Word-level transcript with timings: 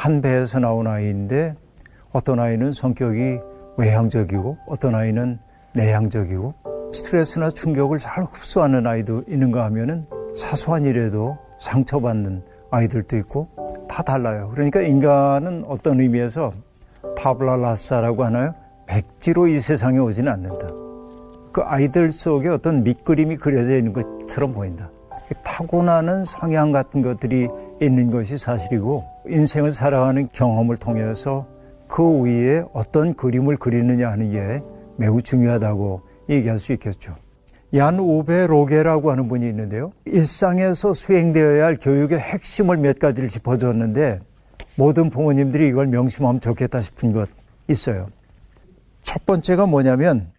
한 0.00 0.22
배에서 0.22 0.58
나온 0.60 0.86
아이인데 0.86 1.54
어떤 2.12 2.40
아이는 2.40 2.72
성격이 2.72 3.38
외향적이고 3.76 4.56
어떤 4.66 4.94
아이는 4.94 5.38
내향적이고 5.74 6.54
스트레스나 6.90 7.50
충격을 7.50 7.98
잘 7.98 8.24
흡수하는 8.24 8.86
아이도 8.86 9.24
있는가 9.28 9.62
하면은 9.66 10.06
사소한 10.34 10.86
일에도 10.86 11.36
상처받는 11.58 12.42
아이들도 12.70 13.14
있고 13.18 13.48
다 13.90 14.02
달라요. 14.02 14.50
그러니까 14.54 14.80
인간은 14.80 15.64
어떤 15.68 16.00
의미에서 16.00 16.54
타블라라사라고 17.18 18.24
하나요? 18.24 18.54
백지로 18.86 19.48
이 19.48 19.60
세상에 19.60 19.98
오지는 19.98 20.32
않는다. 20.32 20.66
그 21.52 21.60
아이들 21.60 22.08
속에 22.08 22.48
어떤 22.48 22.84
밑그림이 22.84 23.36
그려져 23.36 23.76
있는 23.76 23.92
것처럼 23.92 24.54
보인다. 24.54 24.90
타고나는 25.44 26.24
성향 26.24 26.72
같은 26.72 27.02
것들이 27.02 27.48
있는 27.80 28.10
것이 28.10 28.36
사실이고 28.38 29.04
인생을 29.26 29.72
살아가는 29.72 30.28
경험을 30.32 30.76
통해서 30.76 31.46
그 31.88 32.22
위에 32.22 32.62
어떤 32.72 33.14
그림을 33.14 33.56
그리느냐 33.56 34.10
하는 34.10 34.30
게 34.30 34.62
매우 34.96 35.20
중요하다고 35.20 36.02
얘기할 36.28 36.58
수 36.58 36.72
있겠죠. 36.72 37.16
얀 37.74 37.98
오베 37.98 38.48
로게라고 38.48 39.10
하는 39.10 39.28
분이 39.28 39.48
있는데요. 39.48 39.92
일상에서 40.04 40.92
수행되어야 40.92 41.64
할 41.64 41.78
교육의 41.78 42.18
핵심을 42.18 42.76
몇 42.76 42.98
가지를 42.98 43.28
짚어줬는데 43.28 44.20
모든 44.76 45.08
부모님들이 45.08 45.68
이걸 45.68 45.86
명심하면 45.86 46.40
좋겠다 46.40 46.82
싶은 46.82 47.12
것 47.12 47.28
있어요. 47.68 48.08
첫 49.02 49.24
번째가 49.24 49.66
뭐냐면 49.66 50.32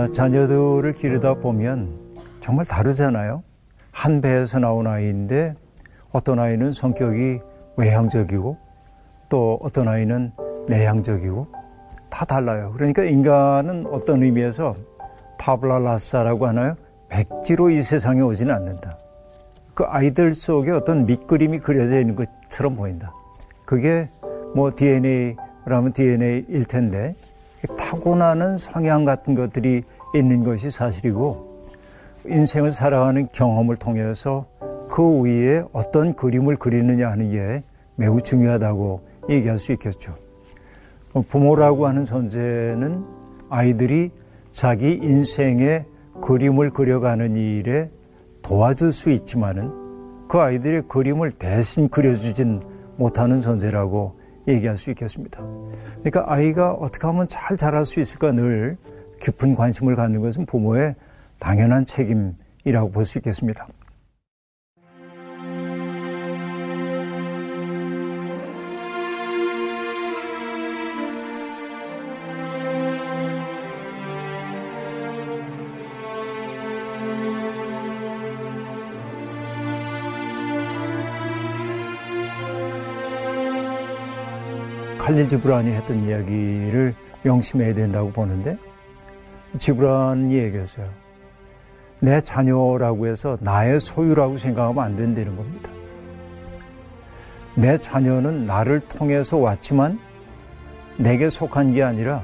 어, 0.00 0.06
자녀들을 0.06 0.94
기르다 0.94 1.34
보면 1.34 1.90
정말 2.40 2.64
다르잖아요. 2.64 3.42
한 3.90 4.20
배에서 4.22 4.58
나온 4.58 4.86
아이인데 4.86 5.54
어떤 6.10 6.38
아이는 6.38 6.72
성격이 6.72 7.40
외향적이고 7.76 8.56
또 9.28 9.58
어떤 9.62 9.88
아이는 9.88 10.32
내향적이고 10.68 11.46
다 12.08 12.24
달라요. 12.24 12.72
그러니까 12.74 13.04
인간은 13.04 13.86
어떤 13.88 14.22
의미에서 14.22 14.74
타블라라사라고 15.38 16.46
하나요? 16.46 16.76
백지로 17.08 17.70
이 17.70 17.82
세상에 17.82 18.22
오지는 18.22 18.54
않는다. 18.54 18.98
그 19.74 19.84
아이들 19.84 20.32
속에 20.32 20.70
어떤 20.70 21.04
밑그림이 21.04 21.58
그려져 21.58 22.00
있는 22.00 22.16
것처럼 22.16 22.74
보인다. 22.76 23.12
그게 23.66 24.08
뭐 24.54 24.70
DNA라면 24.74 25.92
DNA일 25.92 26.64
텐데 26.64 27.14
타고나는 27.78 28.56
성향 28.58 29.04
같은 29.04 29.34
것들이 29.34 29.82
있는 30.14 30.44
것이 30.44 30.70
사실이고 30.70 31.62
인생을 32.26 32.72
살아가는 32.72 33.28
경험을 33.32 33.76
통해서 33.76 34.46
그 34.88 35.22
위에 35.22 35.64
어떤 35.72 36.14
그림을 36.14 36.56
그리느냐 36.56 37.10
하는 37.10 37.30
게 37.30 37.62
매우 37.96 38.20
중요하다고 38.20 39.00
얘기할 39.28 39.58
수 39.58 39.72
있겠죠. 39.72 40.16
부모라고 41.28 41.86
하는 41.86 42.04
존재는 42.04 43.04
아이들이 43.48 44.10
자기 44.52 44.92
인생의 44.92 45.86
그림을 46.22 46.70
그려가는 46.70 47.36
일에 47.36 47.90
도와줄 48.42 48.92
수 48.92 49.10
있지만은 49.10 49.68
그 50.28 50.38
아이들의 50.38 50.82
그림을 50.88 51.32
대신 51.32 51.88
그려주진 51.88 52.60
못하는 52.96 53.40
존재라고 53.40 54.19
얘기할 54.48 54.76
수 54.76 54.90
있겠습니다. 54.90 55.42
그러니까 56.02 56.24
아이가 56.26 56.72
어떻게 56.72 57.06
하면 57.06 57.28
잘 57.28 57.56
자랄 57.56 57.86
수 57.86 58.00
있을까 58.00 58.32
늘 58.32 58.76
깊은 59.20 59.54
관심을 59.54 59.94
갖는 59.94 60.20
것은 60.20 60.46
부모의 60.46 60.94
당연한 61.38 61.86
책임이라고 61.86 62.90
볼 62.90 63.04
수 63.04 63.18
있겠습니다. 63.18 63.68
칼릴 85.10 85.28
지브란이 85.28 85.72
했던 85.72 86.06
이야기를 86.06 86.94
명심해야 87.24 87.74
된다고 87.74 88.12
보는데 88.12 88.56
지브란이 89.58 90.32
얘기했어요. 90.36 90.86
내 92.00 92.20
자녀라고 92.20 93.08
해서 93.08 93.36
나의 93.40 93.80
소유라고 93.80 94.38
생각하면 94.38 94.84
안 94.84 94.94
된다는 94.94 95.34
겁니다. 95.34 95.72
내 97.56 97.76
자녀는 97.76 98.44
나를 98.44 98.78
통해서 98.82 99.36
왔지만 99.38 99.98
내게 100.96 101.28
속한 101.28 101.72
게 101.72 101.82
아니라 101.82 102.22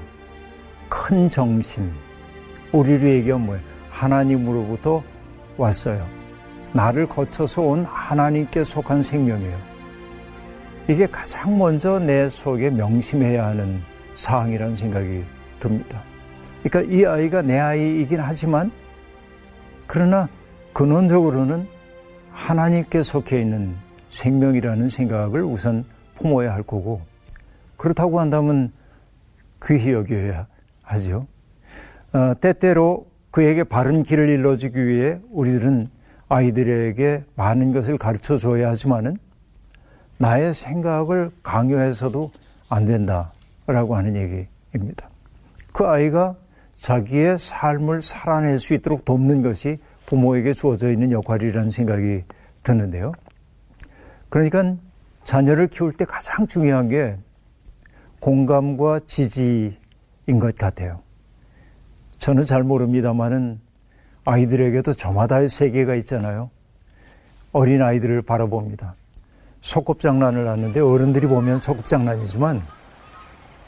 큰 0.88 1.28
정신, 1.28 1.90
우리를 2.70 3.02
얘기하면 3.02 3.46
뭐예요? 3.46 3.64
하나님으로부터 3.90 5.02
왔어요. 5.56 6.06
나를 6.72 7.06
거쳐서 7.06 7.62
온 7.62 7.84
하나님께 7.84 8.62
속한 8.62 9.02
생명이에요. 9.02 9.75
이게 10.88 11.06
가장 11.06 11.58
먼저 11.58 11.98
내 11.98 12.28
속에 12.28 12.70
명심해야 12.70 13.44
하는 13.44 13.80
사항이라는 14.14 14.76
생각이 14.76 15.24
듭니다. 15.58 16.02
그러니까 16.62 16.94
이 16.94 17.04
아이가 17.04 17.42
내 17.42 17.58
아이이긴 17.58 18.20
하지만 18.20 18.70
그러나 19.86 20.28
근원적으로는 20.72 21.66
하나님께 22.30 23.02
속해 23.02 23.40
있는 23.40 23.74
생명이라는 24.10 24.88
생각을 24.88 25.42
우선 25.42 25.84
품어야 26.14 26.52
할 26.52 26.62
거고 26.62 27.02
그렇다고 27.76 28.20
한다면 28.20 28.72
귀히 29.64 29.92
여겨야 29.92 30.46
하죠. 30.82 31.26
어, 32.12 32.34
때때로 32.40 33.06
그에게 33.30 33.64
바른 33.64 34.02
길을 34.02 34.28
일러주기 34.28 34.86
위해 34.86 35.18
우리들은 35.30 35.88
아이들에게 36.28 37.24
많은 37.34 37.72
것을 37.72 37.98
가르쳐 37.98 38.38
줘야 38.38 38.70
하지만은 38.70 39.14
나의 40.18 40.54
생각을 40.54 41.30
강요해서도 41.42 42.30
안 42.68 42.84
된다라고 42.84 43.96
하는 43.96 44.16
얘기입니다. 44.16 45.10
그 45.72 45.86
아이가 45.86 46.36
자기의 46.78 47.38
삶을 47.38 48.00
살아낼 48.00 48.58
수 48.58 48.74
있도록 48.74 49.04
돕는 49.04 49.42
것이 49.42 49.78
부모에게 50.06 50.52
주어져 50.52 50.90
있는 50.90 51.12
역할이라는 51.12 51.70
생각이 51.70 52.24
드는데요. 52.62 53.12
그러니까 54.28 54.76
자녀를 55.24 55.68
키울 55.68 55.92
때 55.92 56.04
가장 56.04 56.46
중요한 56.46 56.88
게 56.88 57.16
공감과 58.20 59.00
지지인 59.06 60.38
것 60.38 60.54
같아요. 60.56 61.00
저는 62.18 62.46
잘 62.46 62.62
모릅니다만은 62.62 63.60
아이들에게도 64.24 64.94
저마다의 64.94 65.48
세계가 65.48 65.94
있잖아요. 65.96 66.50
어린 67.52 67.82
아이들을 67.82 68.22
바라봅니다. 68.22 68.94
소꿉장난을 69.60 70.48
하는데 70.48 70.80
어른들이 70.80 71.26
보면 71.26 71.58
소꿉장난이지만 71.58 72.62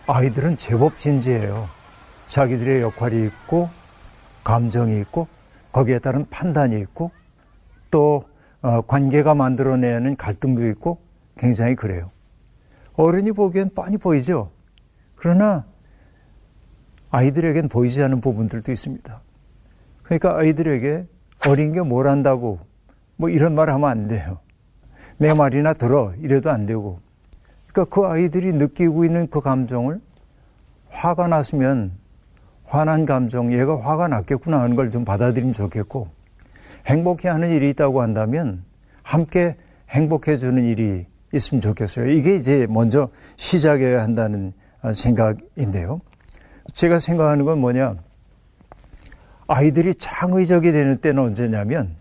아이들은 0.06 0.56
제법 0.56 0.98
진지해요. 0.98 1.68
자기들의 2.26 2.82
역할이 2.82 3.24
있고 3.26 3.68
감정이 4.44 4.98
있고 5.00 5.28
거기에 5.72 5.98
따른 5.98 6.24
판단이 6.30 6.78
있고 6.80 7.10
또 7.90 8.22
어, 8.62 8.80
관계가 8.82 9.34
만들어내는 9.34 10.16
갈등도 10.16 10.66
있고 10.68 11.00
굉장히 11.36 11.74
그래요. 11.74 12.10
어른이 12.94 13.32
보기엔 13.32 13.70
뻔히 13.74 13.96
보이죠. 13.96 14.50
그러나 15.14 15.66
아이들에겐 17.10 17.68
보이지 17.68 18.02
않는 18.02 18.20
부분들도 18.20 18.70
있습니다. 18.70 19.22
그러니까 20.02 20.36
아이들에게 20.36 21.06
어린 21.46 21.72
게뭘 21.72 22.06
한다고 22.08 22.60
뭐 23.16 23.28
이런 23.28 23.54
말 23.54 23.70
하면 23.70 23.88
안 23.88 24.08
돼요. 24.08 24.40
내 25.18 25.34
말이나 25.34 25.72
들어 25.72 26.12
이래도 26.20 26.50
안 26.50 26.66
되고 26.66 27.00
그러니까 27.72 27.94
그 27.94 28.06
아이들이 28.06 28.52
느끼고 28.52 29.04
있는 29.04 29.28
그 29.28 29.40
감정을 29.40 30.00
화가 30.88 31.26
났으면 31.28 31.92
화난 32.64 33.06
감정 33.06 33.52
얘가 33.52 33.80
화가 33.80 34.08
났겠구나 34.08 34.60
하는 34.60 34.76
걸 34.76 34.90
좀 34.90 35.04
받아들이면 35.04 35.52
좋겠고 35.52 36.08
행복해하는 36.86 37.50
일이 37.50 37.70
있다고 37.70 38.00
한다면 38.02 38.64
함께 39.02 39.56
행복해주는 39.90 40.64
일이 40.64 41.06
있으면 41.32 41.60
좋겠어요. 41.60 42.10
이게 42.10 42.36
이제 42.36 42.66
먼저 42.70 43.08
시작해야 43.36 44.02
한다는 44.02 44.52
생각인데요. 44.94 46.00
제가 46.72 46.98
생각하는 46.98 47.44
건 47.44 47.58
뭐냐. 47.58 47.96
아이들이 49.46 49.94
창의적이 49.94 50.72
되는 50.72 50.98
때는 50.98 51.22
언제냐면 51.22 51.96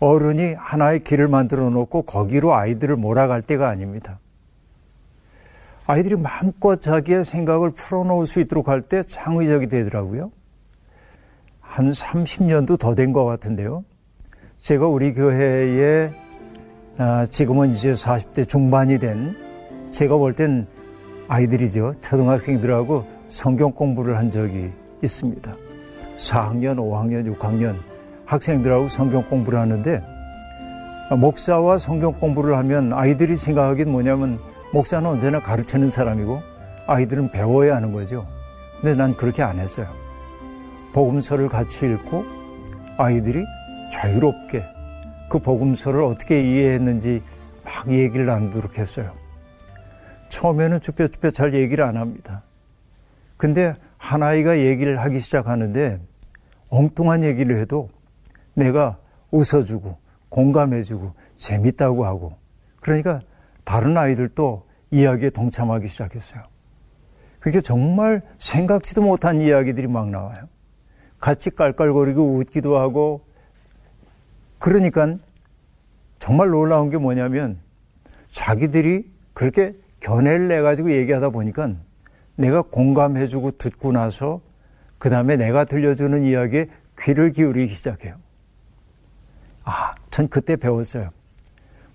어른이 0.00 0.54
하나의 0.54 1.00
길을 1.04 1.28
만들어 1.28 1.68
놓고 1.70 2.02
거기로 2.02 2.54
아이들을 2.54 2.96
몰아갈 2.96 3.42
때가 3.42 3.68
아닙니다. 3.68 4.18
아이들이 5.86 6.16
마음껏 6.16 6.80
자기의 6.80 7.24
생각을 7.24 7.70
풀어놓을 7.70 8.26
수 8.26 8.40
있도록 8.40 8.68
할 8.68 8.80
때 8.82 9.02
창의적이 9.02 9.66
되더라고요. 9.68 10.30
한 11.60 11.90
30년도 11.90 12.78
더 12.78 12.94
된 12.94 13.12
것 13.12 13.24
같은데요. 13.24 13.84
제가 14.58 14.88
우리 14.88 15.12
교회에 15.12 16.10
아, 16.98 17.24
지금은 17.24 17.72
이제 17.72 17.92
40대 17.92 18.46
중반이 18.48 18.98
된 18.98 19.34
제가 19.90 20.16
볼 20.16 20.34
땐 20.34 20.66
아이들이죠. 21.28 21.94
초등학생들하고 22.00 23.04
성경 23.28 23.72
공부를 23.72 24.18
한 24.18 24.30
적이 24.30 24.70
있습니다. 25.02 25.54
4학년, 26.16 26.76
5학년, 26.76 27.34
6학년 27.36 27.76
학생들하고 28.30 28.88
성경 28.88 29.22
공부를 29.24 29.58
하는데 29.58 30.02
목사와 31.18 31.78
성경 31.78 32.12
공부를 32.12 32.56
하면 32.58 32.92
아이들이 32.92 33.36
생각하긴 33.36 33.90
뭐냐면 33.90 34.38
목사는 34.72 35.08
언제나 35.08 35.40
가르치는 35.40 35.90
사람이고 35.90 36.40
아이들은 36.86 37.32
배워야 37.32 37.74
하는 37.74 37.92
거죠. 37.92 38.24
근데 38.80 38.94
난 38.94 39.16
그렇게 39.16 39.42
안 39.42 39.58
했어요. 39.58 39.88
복음서를 40.92 41.48
같이 41.48 41.86
읽고 41.86 42.24
아이들이 42.98 43.44
자유롭게 43.92 44.62
그 45.28 45.40
복음서를 45.40 46.02
어떻게 46.04 46.40
이해했는지 46.40 47.22
막 47.64 47.92
얘기를 47.92 48.26
나누도록 48.26 48.78
했어요. 48.78 49.12
처음에는 50.28 50.80
쭈뼛쭈뼛 50.80 51.34
잘 51.34 51.54
얘기를 51.54 51.82
안 51.82 51.96
합니다. 51.96 52.44
근데 53.36 53.74
한 53.98 54.22
아이가 54.22 54.58
얘기를 54.60 55.00
하기 55.00 55.18
시작하는데 55.18 56.00
엉뚱한 56.70 57.24
얘기를 57.24 57.58
해도 57.58 57.90
내가 58.54 58.98
웃어주고 59.30 59.96
공감해주고 60.28 61.14
재밌다고 61.36 62.04
하고 62.04 62.36
그러니까 62.80 63.20
다른 63.64 63.96
아이들도 63.96 64.66
이야기에 64.90 65.30
동참하기 65.30 65.86
시작했어요. 65.86 66.42
그게 67.38 67.60
정말 67.60 68.22
생각지도 68.38 69.02
못한 69.02 69.40
이야기들이 69.40 69.86
막 69.86 70.08
나와요. 70.10 70.48
같이 71.18 71.50
깔깔거리고 71.50 72.36
웃기도 72.36 72.78
하고 72.78 73.24
그러니까 74.58 75.16
정말 76.18 76.50
놀라운 76.50 76.90
게 76.90 76.98
뭐냐면 76.98 77.58
자기들이 78.28 79.10
그렇게 79.32 79.74
견해를 80.00 80.48
내 80.48 80.60
가지고 80.60 80.92
얘기하다 80.92 81.30
보니까 81.30 81.74
내가 82.36 82.62
공감해주고 82.62 83.52
듣고 83.52 83.92
나서 83.92 84.40
그 84.98 85.08
다음에 85.08 85.36
내가 85.36 85.64
들려주는 85.64 86.24
이야기에 86.24 86.68
귀를 86.98 87.30
기울이기 87.30 87.72
시작해요. 87.74 88.16
아, 89.64 89.94
전 90.10 90.28
그때 90.28 90.56
배웠어요. 90.56 91.10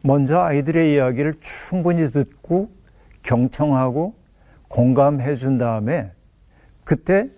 먼저 0.02 0.40
아이들의 0.40 0.94
이야기를 0.94 1.36
충분히 1.40 2.08
듣고 2.08 2.70
경청하고 3.24 4.14
공감해 4.68 5.36
준 5.36 5.58
다음에 5.58 6.12
그때 6.84 7.30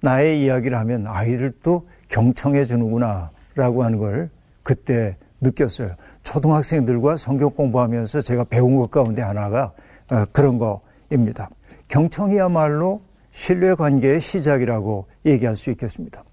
나의 0.00 0.42
이야기를 0.42 0.76
하면 0.78 1.06
아이들도 1.06 1.88
경청해 2.08 2.64
주는구나 2.64 3.30
라고 3.54 3.84
하는 3.84 3.98
걸 3.98 4.30
그때 4.62 5.16
느꼈어요. 5.40 5.90
초등학생들과 6.22 7.16
성경 7.16 7.50
공부하면서 7.50 8.22
제가 8.22 8.44
배운 8.44 8.76
것 8.76 8.90
가운데 8.90 9.22
하나가 9.22 9.72
어, 10.10 10.24
그런 10.32 10.58
거입니다. 10.58 11.48
경청이야말로 11.88 13.02
신뢰 13.30 13.74
관계의 13.74 14.20
시작이라고 14.20 15.06
얘기할 15.26 15.56
수 15.56 15.70
있겠습니다. 15.70 16.24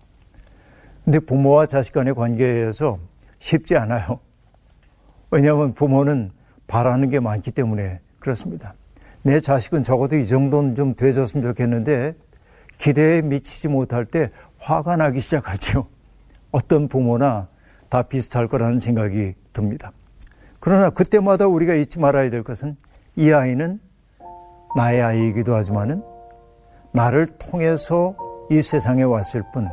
근데 1.04 1.20
부모와 1.20 1.66
자식 1.66 1.94
간의 1.94 2.16
관계에서 2.16 2.98
쉽지 3.44 3.76
않아요. 3.76 4.20
왜냐하면 5.30 5.74
부모는 5.74 6.32
바라는 6.66 7.10
게 7.10 7.20
많기 7.20 7.52
때문에 7.52 8.00
그렇습니다. 8.20 8.74
내 9.22 9.42
자식은 9.42 9.84
적어도 9.84 10.16
이 10.16 10.26
정도는 10.26 10.76
좀 10.76 10.96
돼줬으면 10.96 11.46
좋겠는데 11.48 12.14
기대에 12.78 13.22
미치지 13.22 13.68
못할 13.68 14.06
때 14.06 14.32
화가 14.60 14.96
나기 14.96 15.20
시작하죠. 15.20 15.88
어떤 16.52 16.88
부모나 16.88 17.48
다 17.90 18.04
비슷할 18.04 18.48
거라는 18.48 18.80
생각이 18.80 19.34
듭니다. 19.52 19.92
그러나 20.62 20.90
그때마다 20.90 21.46
우리가 21.48 21.74
잊지 21.74 22.00
말아야 22.00 22.30
될 22.30 22.44
것은 22.44 22.78
이 23.18 23.32
아이는 23.32 23.82
나의 24.78 25.02
아이이기도 25.02 25.54
하지만은 25.54 26.02
나를 26.94 27.28
통해서 27.28 28.16
이 28.50 28.62
세상에 28.62 29.04
왔을 29.04 29.44
뿐 29.52 29.68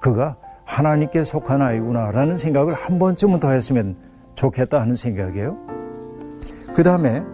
그가 0.00 0.36
하나님께 0.64 1.24
속한 1.24 1.62
아이구나라는 1.62 2.38
생각을 2.38 2.74
한 2.74 2.98
번쯤은 2.98 3.40
더 3.40 3.50
했으면 3.52 3.96
좋겠다 4.34 4.80
하는 4.80 4.94
생각이에요. 4.94 5.56
그 6.74 6.82
다음에 6.82 7.24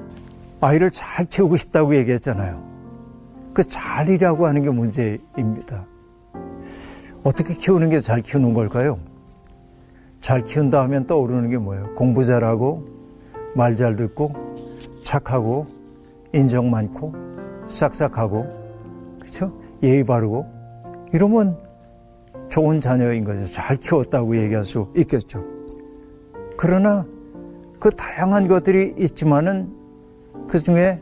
아이를 0.61 0.91
잘 0.91 1.25
키우고 1.25 1.57
싶다고 1.57 1.97
얘기했잖아요. 1.97 2.63
그 3.55 3.65
잘이라고 3.65 4.47
하는 4.47 4.63
게 4.63 4.71
문제입니다. 4.71 5.87
어떻게 7.23 7.55
키우는 7.55 7.91
게 7.91 8.01
잘 8.01 8.21
키우는 8.21 8.53
걸까요? 8.55 8.99
잘 10.21 10.43
키운다 10.43 10.83
하면 10.83 11.07
떠오르는 11.07 11.51
게 11.51 11.59
뭐예요? 11.59 11.95
공부 11.95 12.25
잘하고, 12.25 12.85
말 13.55 13.75
잘 13.77 13.97
듣고, 13.97 14.33
착하고, 15.03 15.67
인정 16.35 16.71
많고, 16.71 17.15
싹싹하고, 17.67 18.47
그렇죠? 19.19 19.53
예의 19.83 20.05
바르고, 20.05 20.47
이러면 21.13 21.59
좋은 22.51 22.81
자녀인 22.81 23.25
거죠. 23.25 23.47
잘 23.47 23.77
키웠다고 23.77 24.37
얘기할 24.37 24.65
수 24.65 24.89
있겠죠. 24.97 25.45
그러나 26.57 27.07
그 27.79 27.91
다양한 27.91 28.49
것들이 28.49 28.95
있지만은 28.99 29.73
그 30.49 30.59
중에 30.59 31.01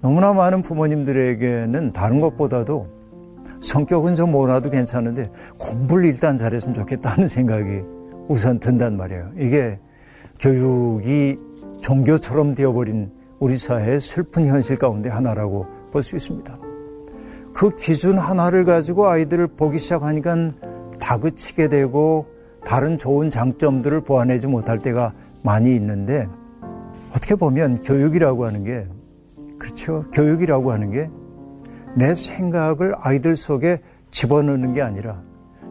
너무나 0.00 0.32
많은 0.32 0.62
부모님들에게는 0.62 1.92
다른 1.92 2.20
것보다도 2.20 2.86
성격은 3.60 4.16
좀 4.16 4.30
뭐라도 4.30 4.70
괜찮은데 4.70 5.30
공부를 5.58 6.04
일단 6.06 6.38
잘했으면 6.38 6.74
좋겠다는 6.74 7.28
생각이 7.28 7.82
우선 8.28 8.58
든단 8.60 8.96
말이에요. 8.96 9.32
이게 9.38 9.78
교육이 10.38 11.38
종교처럼 11.80 12.54
되어버린 12.54 13.10
우리 13.40 13.58
사회의 13.58 14.00
슬픈 14.00 14.46
현실 14.46 14.76
가운데 14.76 15.08
하나라고 15.08 15.66
볼 15.90 16.02
수 16.02 16.16
있습니다. 16.16 16.58
그 17.52 17.70
기준 17.70 18.18
하나를 18.18 18.64
가지고 18.64 19.08
아이들을 19.08 19.48
보기 19.48 19.78
시작하니까 19.78 20.52
다그치게 21.00 21.68
되고 21.68 22.26
다른 22.64 22.98
좋은 22.98 23.30
장점들을 23.30 24.02
보완하지 24.02 24.46
못할 24.46 24.78
때가 24.78 25.12
많이 25.42 25.74
있는데 25.74 26.26
어떻게 27.10 27.34
보면 27.34 27.82
교육이라고 27.82 28.44
하는 28.44 28.64
게 28.64 28.86
그렇죠. 29.58 30.04
교육이라고 30.12 30.72
하는 30.72 30.90
게 30.90 31.10
내 31.98 32.14
생각을 32.14 32.94
아이들 32.98 33.36
속에 33.36 33.80
집어넣는 34.10 34.72
게 34.72 34.82
아니라 34.82 35.20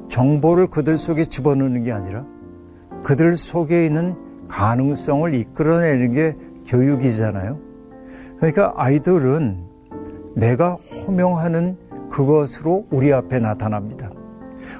정보를 0.09 0.67
그들 0.67 0.97
속에 0.97 1.25
집어넣는 1.25 1.83
게 1.83 1.91
아니라 1.91 2.25
그들 3.03 3.35
속에 3.35 3.85
있는 3.85 4.15
가능성을 4.47 5.33
이끌어내는 5.33 6.11
게 6.11 6.33
교육이잖아요. 6.65 7.59
그러니까 8.37 8.73
아이들은 8.75 9.65
내가 10.35 10.73
호명하는 10.73 11.77
그것으로 12.09 12.85
우리 12.91 13.11
앞에 13.13 13.39
나타납니다. 13.39 14.11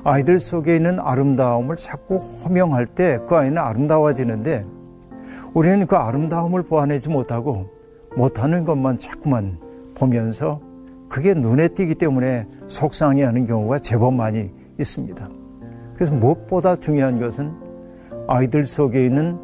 아이들 0.07 0.39
속에 0.39 0.73
있는 0.77 1.01
아름다움을 1.01 1.75
자꾸 1.75 2.15
호명할 2.15 2.85
때 2.85 3.19
그 3.27 3.35
아이는 3.35 3.57
아름다워지는데 3.57 4.65
우리는 5.53 5.85
그 5.85 5.97
아름다움을 5.97 6.63
보완하지 6.63 7.09
못하고 7.09 7.67
못하는 8.15 8.63
것만 8.63 8.99
자꾸만 8.99 9.57
보면서 9.95 10.61
그게 11.09 11.33
눈에 11.33 11.67
띄기 11.67 11.95
때문에 11.95 12.47
속상해하는 12.67 13.45
경우가 13.47 13.79
제법 13.79 14.13
많이 14.13 14.49
있습니다. 14.79 15.27
그래서 15.95 16.15
무엇보다 16.15 16.77
중요한 16.77 17.19
것은 17.19 17.51
아이들 18.29 18.63
속에 18.63 19.05
있는 19.05 19.37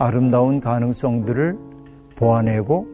아름다운 0.00 0.58
가능성들을 0.58 1.56
보완하고 2.16 2.88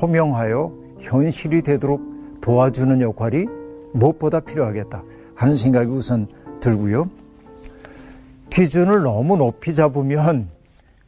호명하여 0.00 0.72
현실이 0.98 1.62
되도록 1.62 2.02
도와주는 2.40 3.00
역할이 3.00 3.46
무엇보다 3.92 4.40
필요하겠다. 4.40 5.04
하는 5.42 5.56
생각이 5.56 5.90
우선 5.90 6.28
들고요. 6.60 7.10
기준을 8.50 9.02
너무 9.02 9.36
높이 9.36 9.74
잡으면 9.74 10.48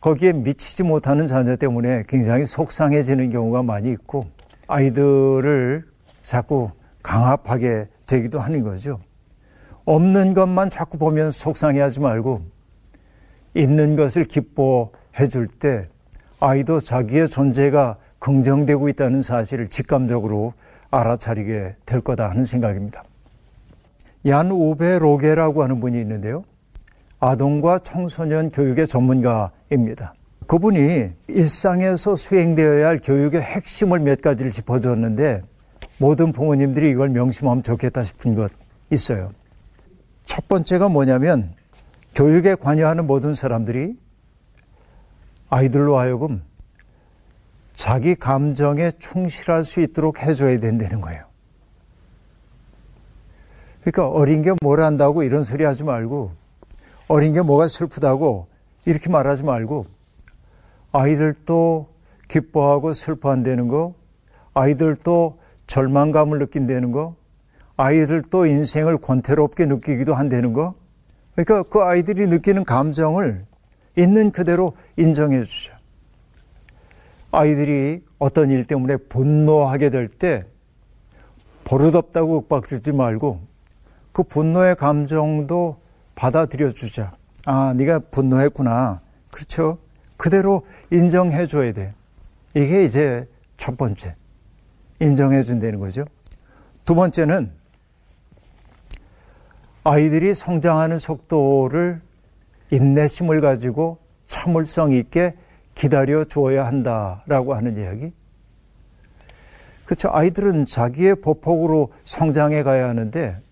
거기에 0.01 0.33
미치지 0.33 0.83
못하는 0.83 1.29
자녀 1.29 1.55
때문에 1.55 2.03
굉장히 2.09 2.45
속상해지는 2.45 3.31
경우가 3.31 3.63
많이 3.63 3.91
있고 3.93 4.27
아이들을 4.67 5.85
자꾸 6.21 6.71
강압하게 7.03 7.87
되기도 8.07 8.41
하는 8.41 8.65
거죠. 8.65 8.99
없는 9.85 10.35
것만 10.35 10.69
자꾸 10.69 10.99
보면 10.99 11.31
속상해 11.31 11.81
하지 11.81 12.01
말고 12.01 12.43
있는 13.55 13.95
것을 13.95 14.25
기뻐해 14.25 15.29
줄 15.31 15.47
때 15.47 15.89
아이도 16.41 16.81
자기의 16.81 17.29
존재가 17.29 17.99
긍정되고 18.19 18.89
있다는 18.89 19.23
사실을 19.23 19.69
직감적으로 19.69 20.55
알아차리게 20.91 21.77
될 21.87 22.01
거다 22.01 22.29
하는 22.31 22.45
생각입니다. 22.45 23.05
얀 24.27 24.51
우베 24.51 24.99
로게라고 24.99 25.63
하는 25.63 25.81
분이 25.81 26.01
있는데요. 26.01 26.45
아동과 27.21 27.81
청소년 27.81 28.51
교육의 28.51 28.87
전문가입니다. 28.87 30.15
그분이 30.47 31.11
일상에서 31.29 32.17
수행되어야 32.17 32.87
할 32.87 33.01
교육의 33.03 33.41
핵심을 33.41 34.01
몇 34.01 34.21
가지를 34.21 34.51
짚어줬는데 34.51 35.43
모든 35.99 36.33
부모님들이 36.33 36.91
이걸 36.91 37.09
명심하면 37.11 37.63
좋겠다 37.63 38.05
싶은 38.05 38.35
것 38.35 38.51
있어요. 38.91 39.33
첫 40.25 40.49
번째가 40.49 40.89
뭐냐면 40.89 41.55
교육에 42.15 42.55
관여하는 42.55 43.07
모든 43.07 43.35
사람들이 43.35 43.97
아이들로 45.51 45.99
하여금 45.99 46.43
자기 47.75 48.15
감정에 48.15 48.91
충실할 48.99 49.65
수 49.65 49.81
있도록 49.81 50.23
해줘야 50.23 50.59
된다는 50.59 51.01
거예요. 51.01 51.25
그러니까 53.85 54.09
어린 54.09 54.41
게뭘 54.41 54.81
한다고 54.81 55.23
이런 55.23 55.43
소리 55.43 55.65
하지 55.65 55.85
말고 55.85 56.31
어린 57.07 57.35
게 57.35 57.43
뭐가 57.43 57.69
슬프다고 57.69 58.47
이렇게 58.87 59.11
말하지 59.11 59.45
말고 59.45 59.85
아이들도 60.93 61.89
기뻐하고 62.29 62.95
슬퍼한다는 62.95 63.69
거, 63.69 63.95
아이들도 64.55 65.39
절망감을 65.67 66.39
느낀다는 66.39 66.93
거, 66.93 67.15
아이들도 67.77 68.47
인생을 68.47 68.99
권태롭게 68.99 69.67
느끼기도 69.67 70.15
한다는 70.15 70.53
거. 70.53 70.75
그러니까 71.35 71.69
그 71.69 71.81
아이들이 71.81 72.27
느끼는 72.27 72.65
감정을 72.65 73.43
있는 73.99 74.31
그대로 74.31 74.73
인정해 74.97 75.43
주죠. 75.43 75.75
아이들이 77.33 78.03
어떤 78.19 78.51
일 78.51 78.65
때문에 78.65 78.97
분노하게 78.97 79.91
될 79.91 80.09
때 80.09 80.45
버릇없다고 81.65 82.37
윽박지르지 82.37 82.93
말고 82.93 83.41
그 84.15 84.23
분노의 84.23 84.77
감정도 84.77 85.81
받아들여 86.15 86.71
주자. 86.71 87.17
아, 87.47 87.75
네가 87.77 87.99
분노했구나. 88.13 89.01
그렇죠? 89.33 89.79
그대로 90.17 90.65
인정해 90.93 91.49
줘야 91.49 91.73
돼. 91.73 91.93
이게 92.55 92.85
이제 92.85 93.29
첫 93.57 93.77
번째. 93.77 94.15
인정해 95.01 95.43
준다는 95.43 95.81
거죠. 95.81 96.05
두 96.85 96.95
번째는 96.95 97.51
아이들이 99.83 100.33
성장하는 100.33 101.01
속도를 101.01 102.01
인내심을 102.71 103.41
가지고 103.41 103.99
참을성 104.29 104.93
있게 104.93 105.35
기다려 105.75 106.23
주어야 106.23 106.67
한다라고 106.67 107.55
하는 107.55 107.77
이야기. 107.77 108.13
그렇죠. 109.85 110.09
아이들은 110.13 110.67
자기의 110.67 111.17
보폭으로 111.17 111.93
성장해 112.05 112.63
가야 112.63 112.89
하는데 112.89 113.43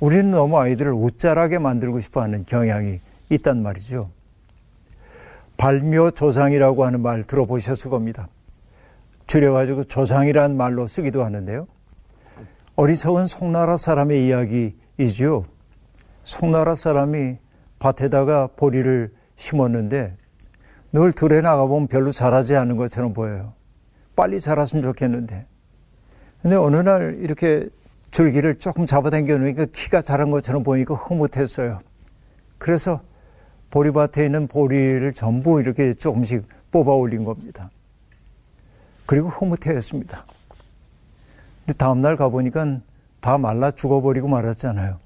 우리는 0.00 0.30
너무 0.30 0.58
아이들을 0.58 0.92
웃자라게 0.92 1.58
만들고 1.58 2.00
싶어 2.00 2.22
하는 2.22 2.44
경향이 2.44 3.00
있단 3.30 3.62
말이죠. 3.62 4.10
발묘 5.56 6.12
조상이라고 6.12 6.84
하는 6.84 7.00
말 7.00 7.24
들어보셨을 7.24 7.90
겁니다. 7.90 8.28
줄여가지고 9.26 9.84
조상이란 9.84 10.56
말로 10.56 10.86
쓰기도 10.86 11.24
하는데요. 11.24 11.66
어리석은 12.76 13.26
송나라 13.26 13.76
사람의 13.76 14.24
이야기이죠. 14.26 15.44
송나라 16.22 16.76
사람이 16.76 17.38
밭에다가 17.80 18.48
보리를 18.56 19.12
심었는데 19.34 20.16
늘 20.92 21.12
들에 21.12 21.40
나가보면 21.40 21.88
별로 21.88 22.12
자라지 22.12 22.54
않은 22.54 22.76
것처럼 22.76 23.12
보여요. 23.12 23.52
빨리 24.14 24.40
자랐으면 24.40 24.84
좋겠는데. 24.84 25.46
근데 26.40 26.56
어느 26.56 26.76
날 26.76 27.18
이렇게 27.20 27.68
줄기를 28.18 28.56
조금 28.56 28.84
잡아당겨 28.84 29.38
놓으니까 29.38 29.66
키가 29.66 30.02
자란 30.02 30.32
것처럼 30.32 30.64
보이니까 30.64 30.96
흐뭇했어요. 30.96 31.78
그래서 32.58 33.00
보리밭에 33.70 34.24
있는 34.24 34.48
보리를 34.48 35.14
전부 35.14 35.60
이렇게 35.60 35.94
조금씩 35.94 36.44
뽑아 36.72 36.94
올린 36.94 37.22
겁니다. 37.22 37.70
그리고 39.06 39.28
흐뭇해했습니다. 39.28 40.24
근데 41.60 41.72
다음날 41.74 42.16
가보니까 42.16 42.80
다 43.20 43.38
말라 43.38 43.70
죽어버리고 43.70 44.26
말았잖아요. 44.26 44.98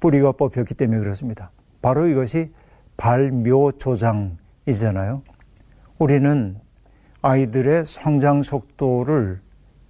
뿌리가 0.00 0.32
뽑혔기 0.32 0.74
때문에 0.74 0.98
그렇습니다. 0.98 1.50
바로 1.80 2.06
이것이 2.06 2.52
발묘조장이잖아요. 2.98 5.22
우리는 5.98 6.60
아이들의 7.22 7.86
성장 7.86 8.42
속도를 8.42 9.40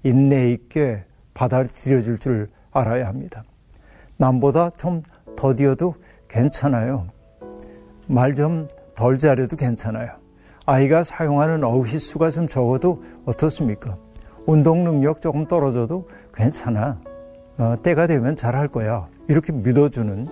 인내 0.04 0.52
있게 0.52 1.04
받아들여 1.34 2.00
줄 2.00 2.18
줄 2.18 2.48
알아야 2.72 3.06
합니다. 3.06 3.42
남보다 4.16 4.70
좀 4.70 5.02
더디어도 5.36 5.94
괜찮아요. 6.28 7.06
말 8.06 8.34
좀 8.34 8.66
덜 8.94 9.18
잘해도 9.18 9.56
괜찮아요. 9.56 10.08
아이가 10.66 11.02
사용하는 11.02 11.64
어휘수가 11.64 12.30
좀 12.30 12.46
적어도 12.48 13.02
어떻습니까? 13.26 13.96
운동 14.46 14.84
능력 14.84 15.20
조금 15.20 15.46
떨어져도 15.46 16.06
괜찮아. 16.32 17.00
어, 17.58 17.76
때가 17.82 18.06
되면 18.06 18.36
잘할 18.36 18.68
거야. 18.68 19.06
이렇게 19.28 19.52
믿어주는 19.52 20.28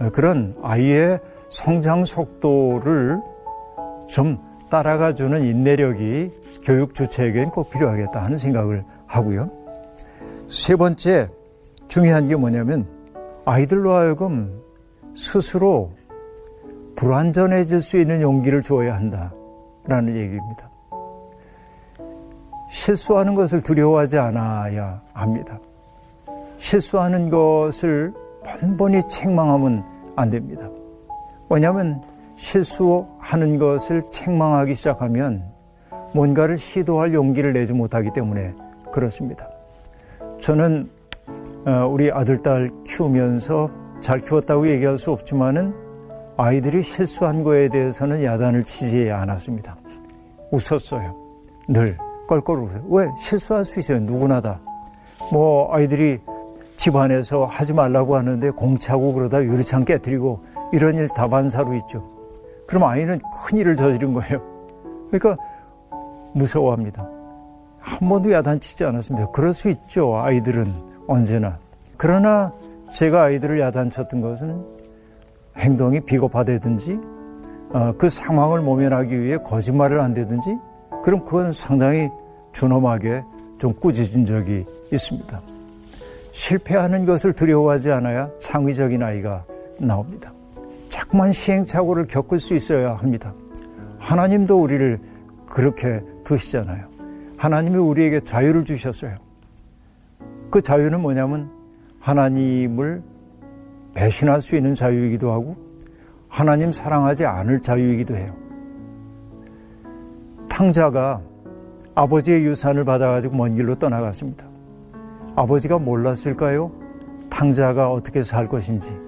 어, 0.00 0.10
그런 0.10 0.56
아이의 0.62 1.20
성장 1.48 2.04
속도를 2.04 3.20
좀 4.08 4.38
따라가주는 4.70 5.44
인내력이 5.44 6.30
교육 6.62 6.94
주체에겐 6.94 7.50
꼭 7.50 7.70
필요하겠다 7.70 8.22
하는 8.22 8.38
생각을 8.38 8.84
하고요. 9.06 9.48
세 10.48 10.76
번째 10.76 11.28
중요한 11.88 12.26
게 12.26 12.36
뭐냐면 12.36 12.86
아이들로 13.44 13.92
하여금 13.92 14.62
스스로 15.14 15.92
불완전해질 16.96 17.80
수 17.80 17.98
있는 17.98 18.22
용기를 18.22 18.62
주어야 18.62 18.94
한다라는 18.96 20.16
얘기입니다. 20.16 20.70
실수하는 22.70 23.34
것을 23.34 23.62
두려워하지 23.62 24.18
않아야 24.18 25.02
합니다. 25.12 25.58
실수하는 26.58 27.30
것을 27.30 28.12
번번이 28.44 29.08
책망하면 29.08 29.84
안 30.16 30.30
됩니다. 30.30 30.68
왜냐하면 31.50 32.02
실수하는 32.36 33.58
것을 33.58 34.04
책망하기 34.10 34.74
시작하면 34.74 35.44
뭔가를 36.14 36.56
시도할 36.56 37.14
용기를 37.14 37.52
내지 37.52 37.72
못하기 37.72 38.10
때문에 38.14 38.54
그렇습니다. 38.92 39.55
저는 40.40 40.88
어, 41.66 41.86
우리 41.90 42.12
아들, 42.12 42.38
딸 42.38 42.70
키우면서 42.84 43.70
잘 44.00 44.20
키웠다고 44.20 44.68
얘기할 44.68 44.98
수 44.98 45.10
없지만은 45.10 45.74
아이들이 46.36 46.82
실수한 46.82 47.42
거에 47.42 47.68
대해서는 47.68 48.22
야단을 48.22 48.64
치지 48.64 49.10
않았습니다. 49.10 49.76
웃었어요. 50.52 51.16
늘 51.68 51.96
껄껄 52.28 52.60
웃어요. 52.60 52.84
왜? 52.88 53.08
실수할 53.18 53.64
수 53.64 53.80
있어요. 53.80 54.00
누구나 54.00 54.40
다. 54.40 54.60
뭐 55.32 55.74
아이들이 55.74 56.20
집안에서 56.76 57.46
하지 57.46 57.72
말라고 57.72 58.16
하는데 58.16 58.50
공차고 58.50 59.12
그러다 59.14 59.42
유리창 59.42 59.84
깨뜨리고 59.84 60.40
이런 60.72 60.98
일 60.98 61.08
다반사로 61.08 61.74
있죠. 61.74 62.06
그럼 62.66 62.84
아이는 62.84 63.18
큰 63.44 63.58
일을 63.58 63.76
저지른 63.76 64.12
거예요. 64.12 64.38
그러니까 65.10 65.42
무서워합니다. 66.34 67.08
한 67.86 68.08
번도 68.08 68.32
야단치지 68.32 68.84
않았습니다. 68.84 69.30
그럴 69.30 69.54
수 69.54 69.70
있죠. 69.70 70.16
아이들은 70.16 70.74
언제나. 71.06 71.58
그러나 71.96 72.52
제가 72.92 73.22
아이들을 73.22 73.60
야단쳤던 73.60 74.20
것은 74.20 74.60
행동이 75.56 76.00
비겁하다든지 76.00 76.98
어, 77.70 77.94
그 77.96 78.10
상황을 78.10 78.60
모면하기 78.60 79.22
위해 79.22 79.38
거짓말을 79.38 80.02
한다든지 80.02 80.56
그럼 81.04 81.24
그건 81.24 81.52
상당히 81.52 82.10
준엄하게 82.52 83.22
좀 83.58 83.72
꾸짖은 83.74 84.24
적이 84.24 84.64
있습니다. 84.90 85.40
실패하는 86.32 87.06
것을 87.06 87.32
두려워하지 87.32 87.92
않아야 87.92 88.28
창의적인 88.40 89.02
아이가 89.02 89.44
나옵니다. 89.78 90.32
자꾸만 90.90 91.32
시행착오를 91.32 92.08
겪을 92.08 92.40
수 92.40 92.54
있어야 92.54 92.96
합니다. 92.96 93.32
하나님도 93.98 94.60
우리를 94.60 94.98
그렇게 95.46 96.02
두시잖아요. 96.24 96.95
하나님이 97.36 97.76
우리에게 97.76 98.20
자유를 98.20 98.64
주셨어요. 98.64 99.16
그 100.50 100.60
자유는 100.62 101.00
뭐냐면 101.00 101.50
하나님을 102.00 103.02
배신할 103.94 104.40
수 104.40 104.56
있는 104.56 104.74
자유이기도 104.74 105.32
하고 105.32 105.56
하나님 106.28 106.72
사랑하지 106.72 107.24
않을 107.24 107.60
자유이기도 107.60 108.16
해요. 108.16 108.28
탕자가 110.48 111.20
아버지의 111.94 112.44
유산을 112.44 112.84
받아가지고 112.84 113.36
먼 113.36 113.54
길로 113.54 113.74
떠나갔습니다. 113.74 114.46
아버지가 115.34 115.78
몰랐을까요? 115.78 116.72
탕자가 117.30 117.90
어떻게 117.90 118.22
살 118.22 118.46
것인지. 118.46 118.98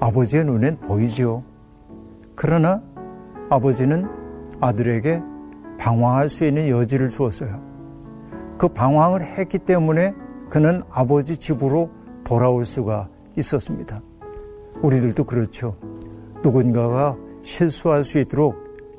아버지의 0.00 0.44
눈엔 0.44 0.78
보이지요. 0.78 1.42
그러나 2.34 2.82
아버지는 3.48 4.08
아들에게 4.60 5.22
방황할 5.82 6.28
수 6.28 6.44
있는 6.44 6.68
여지를 6.68 7.10
주었어요. 7.10 7.60
그 8.56 8.68
방황을 8.68 9.20
했기 9.20 9.58
때문에 9.58 10.14
그는 10.48 10.80
아버지 10.88 11.36
집으로 11.36 11.90
돌아올 12.22 12.64
수가 12.64 13.08
있었습니다. 13.36 14.00
우리들도 14.80 15.24
그렇죠. 15.24 15.76
누군가가 16.44 17.16
실수할 17.42 18.04
수 18.04 18.20
있도록 18.20 18.54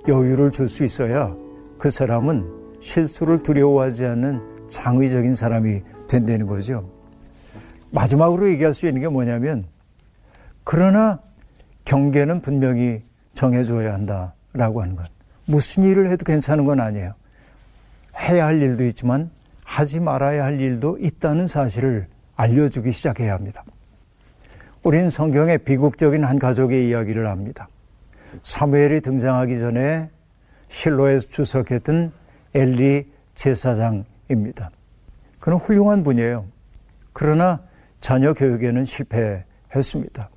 여유를 0.09 0.51
줄 0.51 0.67
수 0.67 0.83
있어야 0.83 1.33
그 1.77 1.89
사람은 1.89 2.75
실수를 2.81 3.41
두려워하지 3.41 4.05
않는 4.05 4.67
장의적인 4.69 5.35
사람이 5.35 5.81
된다는 6.09 6.47
거죠. 6.47 6.89
마지막으로 7.91 8.49
얘기할 8.49 8.73
수 8.73 8.87
있는 8.87 9.01
게 9.01 9.07
뭐냐면 9.07 9.67
그러나 10.65 11.21
경계는 11.85 12.41
분명히 12.41 13.03
정해줘야 13.35 13.93
한다라고 13.93 14.81
하는 14.81 14.97
것. 14.97 15.12
무슨 15.45 15.83
일을 15.83 16.07
해도 16.07 16.23
괜찮은 16.25 16.65
건 16.65 16.79
아니에요. 16.79 17.13
해야 18.17 18.45
할 18.45 18.62
일도 18.62 18.85
있지만 18.85 19.29
하지 19.63 20.00
말아야 20.00 20.43
할 20.43 20.59
일도 20.59 20.97
있다는 21.00 21.47
사실을 21.47 22.07
알려주기 22.35 22.91
시작해야 22.91 23.33
합니다. 23.33 23.63
우리는 24.83 25.09
성경의 25.09 25.59
비극적인 25.59 26.23
한 26.23 26.38
가족의 26.39 26.88
이야기를 26.88 27.27
합니다. 27.27 27.67
사무엘이 28.41 29.01
등장하기 29.01 29.59
전에 29.59 30.09
실로에서 30.67 31.27
주석했던 31.29 32.12
엘리 32.53 33.12
제사장입니다. 33.35 34.71
그는 35.39 35.57
훌륭한 35.57 36.03
분이에요. 36.03 36.45
그러나 37.13 37.62
자녀 38.01 38.33
교육에는 38.33 38.83
실패했습니다. 38.83 40.29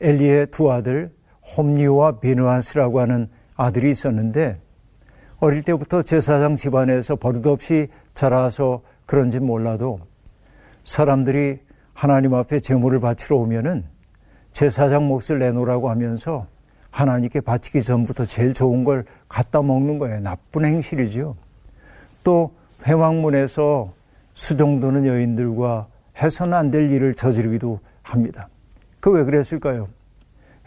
엘리의 0.00 0.46
두 0.48 0.72
아들 0.72 1.12
홈리와 1.56 2.20
비누아스라고 2.20 3.00
하는 3.00 3.28
아들이 3.58 3.90
있었는데 3.90 4.58
어릴 5.40 5.62
때부터 5.62 6.02
제사장 6.02 6.54
집안에서 6.54 7.16
버릇없이 7.16 7.88
자라서 8.14 8.80
그런지 9.04 9.40
몰라도 9.40 10.00
사람들이 10.84 11.58
하나님 11.92 12.34
앞에 12.34 12.60
제물을 12.60 13.00
바치러 13.00 13.36
오면은 13.36 13.84
제사장 14.52 15.06
몫을 15.08 15.38
내놓으라고 15.40 15.90
하면서 15.90 16.46
하나님께 16.90 17.40
바치기 17.42 17.82
전부터 17.82 18.24
제일 18.24 18.54
좋은 18.54 18.82
걸 18.84 19.04
갖다 19.28 19.60
먹는 19.62 19.98
거예요. 19.98 20.20
나쁜 20.20 20.64
행실이지요. 20.64 21.36
또 22.24 22.52
회왕문에서 22.86 23.92
수정도는 24.34 25.04
여인들과 25.06 25.88
해서는 26.22 26.54
안 26.54 26.70
될 26.70 26.90
일을 26.90 27.14
저지르기도 27.14 27.80
합니다. 28.02 28.48
그 29.00 29.10
왜 29.10 29.24
그랬을까요? 29.24 29.88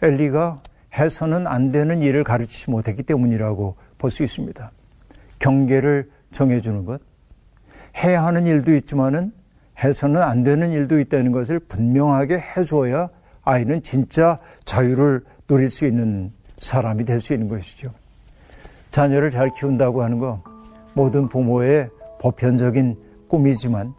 엘리가 0.02 0.62
해서는 0.96 1.46
안 1.46 1.72
되는 1.72 2.02
일을 2.02 2.24
가르치지 2.24 2.70
못했기 2.70 3.02
때문이라고 3.04 3.76
볼 3.98 4.10
수 4.10 4.22
있습니다. 4.22 4.70
경계를 5.38 6.10
정해주는 6.32 6.84
것. 6.84 7.00
해야 8.02 8.24
하는 8.24 8.46
일도 8.46 8.74
있지만은 8.74 9.32
해서는 9.82 10.20
안 10.22 10.42
되는 10.42 10.70
일도 10.70 11.00
있다는 11.00 11.32
것을 11.32 11.58
분명하게 11.60 12.38
해줘야 12.56 13.08
아이는 13.42 13.82
진짜 13.82 14.38
자유를 14.64 15.22
누릴 15.46 15.68
수 15.70 15.86
있는 15.86 16.30
사람이 16.58 17.04
될 17.04 17.20
수 17.20 17.32
있는 17.32 17.48
것이죠. 17.48 17.92
자녀를 18.90 19.30
잘 19.30 19.50
키운다고 19.50 20.02
하는 20.02 20.18
거 20.18 20.42
모든 20.94 21.28
부모의 21.28 21.90
보편적인 22.20 22.96
꿈이지만 23.28 23.94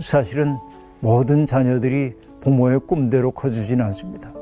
사실은 0.00 0.56
모든 1.00 1.46
자녀들이 1.46 2.14
부모의 2.40 2.80
꿈대로 2.86 3.30
커주진 3.30 3.80
않습니다. 3.80 4.32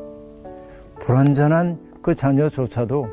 불완전한 1.10 1.76
그 2.02 2.14
자녀조차도 2.14 3.08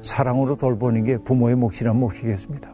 사랑으로 0.00 0.56
돌보는 0.56 1.04
게 1.04 1.18
부모의 1.18 1.54
몫이란 1.56 2.00
몫이겠습니다. 2.00 2.72